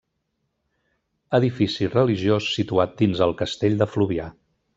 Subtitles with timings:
[1.39, 4.29] Edifici religiós situat dins el castell de Fluvià.